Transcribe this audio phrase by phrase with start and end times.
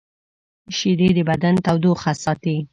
[0.77, 2.55] شیدې د بدن تودوخه ساتي